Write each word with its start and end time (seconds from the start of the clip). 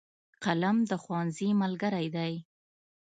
قلم 0.43 0.77
د 0.89 0.91
ښوونځي 1.03 1.49
ملګری 1.61 2.07
دی. 2.15 2.33